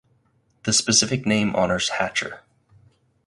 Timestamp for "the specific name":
0.63-1.55